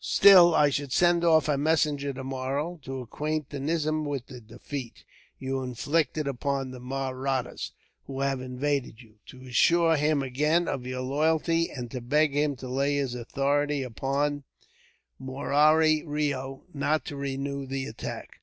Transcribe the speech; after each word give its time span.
"Still, 0.00 0.56
I 0.56 0.70
should 0.70 0.92
send 0.92 1.22
off 1.24 1.48
a 1.48 1.56
messenger 1.56 2.12
tomorrow, 2.12 2.80
to 2.82 2.98
acquaint 2.98 3.50
the 3.50 3.60
nizam 3.60 4.04
with 4.04 4.26
the 4.26 4.40
defeat 4.40 5.04
you 5.38 5.62
inflicted 5.62 6.26
upon 6.26 6.72
the 6.72 6.80
Mahrattas 6.80 7.70
who 8.08 8.18
have 8.20 8.40
invaded 8.40 9.02
you, 9.02 9.20
to 9.26 9.42
assure 9.46 9.94
him 9.94 10.20
again 10.20 10.66
of 10.66 10.84
your 10.84 11.02
loyalty, 11.02 11.70
and 11.70 11.92
to 11.92 12.00
beg 12.00 12.32
him 12.32 12.56
to 12.56 12.66
lay 12.68 12.96
his 12.96 13.14
authority 13.14 13.84
upon 13.84 14.42
Murari 15.20 16.02
Reo, 16.04 16.64
not 16.74 17.04
to 17.04 17.14
renew 17.14 17.64
the 17.64 17.86
attack." 17.86 18.40